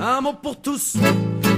[0.00, 0.96] Un mot pour tous,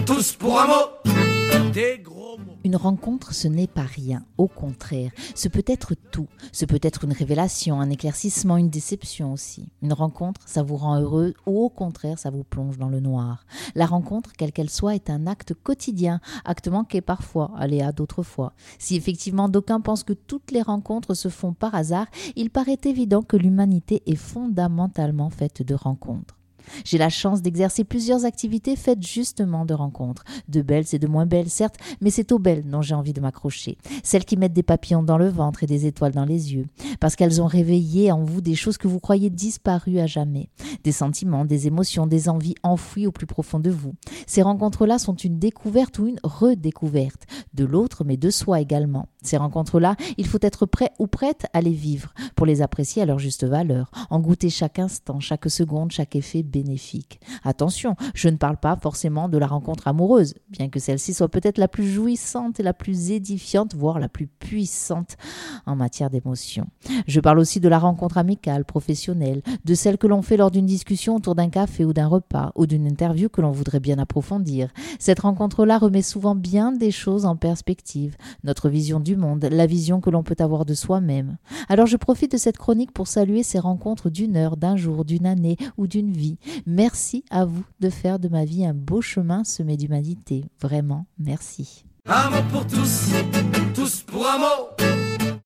[0.07, 1.73] tous pour un mot.
[1.75, 2.57] Des gros mots.
[2.65, 4.25] Une rencontre, ce n'est pas rien.
[4.39, 6.27] Au contraire, ce peut être tout.
[6.51, 9.69] Ce peut être une révélation, un éclaircissement, une déception aussi.
[9.83, 13.45] Une rencontre, ça vous rend heureux ou au contraire, ça vous plonge dans le noir.
[13.75, 18.55] La rencontre, quelle qu'elle soit, est un acte quotidien, acte manqué parfois, aléa d'autres fois.
[18.79, 23.21] Si effectivement d'aucuns pensent que toutes les rencontres se font par hasard, il paraît évident
[23.21, 26.40] que l'humanité est fondamentalement faite de rencontres.
[26.85, 30.25] J'ai la chance d'exercer plusieurs activités faites justement de rencontres.
[30.49, 33.21] De belles et de moins belles, certes, mais c'est aux belles dont j'ai envie de
[33.21, 33.79] m'accrocher.
[34.03, 36.67] Celles qui mettent des papillons dans le ventre et des étoiles dans les yeux.
[37.01, 40.49] Parce qu'elles ont réveillé en vous des choses que vous croyez disparues à jamais.
[40.85, 43.95] Des sentiments, des émotions, des envies enfouies au plus profond de vous.
[44.27, 47.27] Ces rencontres-là sont une découverte ou une redécouverte.
[47.53, 49.09] De l'autre, mais de soi également.
[49.23, 53.07] Ces rencontres-là, il faut être prêt ou prête à les vivre pour les apprécier à
[53.07, 57.21] leur juste valeur, en goûter chaque instant, chaque seconde, chaque effet bénéfique.
[57.45, 61.59] Attention, je ne parle pas forcément de la rencontre amoureuse, bien que celle-ci soit peut-être
[61.59, 65.17] la plus jouissante et la plus édifiante, voire la plus puissante
[65.67, 66.67] en matière d'émotion.
[67.07, 70.67] Je parle aussi de la rencontre amicale, professionnelle, de celle que l'on fait lors d'une
[70.67, 74.71] discussion autour d'un café ou d'un repas, ou d'une interview que l'on voudrait bien approfondir.
[74.99, 80.01] Cette rencontre-là remet souvent bien des choses en perspective, notre vision du monde, la vision
[80.01, 81.37] que l'on peut avoir de soi-même.
[81.69, 85.27] Alors je profite de cette chronique pour saluer ces rencontres d'une heure, d'un jour, d'une
[85.27, 86.39] année ou d'une vie.
[86.67, 90.45] Merci à vous de faire de ma vie un beau chemin semé d'humanité.
[90.61, 91.85] Vraiment, merci.
[92.53, 93.13] Pour tous,